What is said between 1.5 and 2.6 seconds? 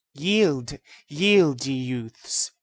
ye youths!